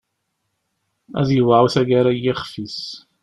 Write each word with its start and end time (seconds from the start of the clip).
Ad 1.19 1.29
yewɛu 1.35 1.67
taggara 1.73 2.11
n 2.15 2.19
yixf-is. 2.23 2.79